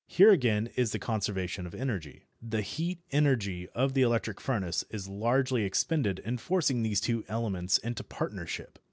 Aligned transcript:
Here 0.07 0.31
again 0.31 0.71
is 0.75 0.93
the 0.93 0.97
conservation 0.97 1.67
of 1.67 1.75
energy. 1.75 2.23
The 2.41 2.63
heat 2.63 3.03
energy 3.11 3.69
of 3.75 3.93
the 3.93 4.01
electric 4.01 4.41
furnace 4.41 4.83
is 4.89 5.07
largely 5.07 5.61
expended 5.61 6.17
in 6.25 6.39
forcing 6.39 6.81
these 6.81 6.99
two 6.99 7.23
elements 7.27 7.77
into 7.77 8.03
partnership. 8.03 8.79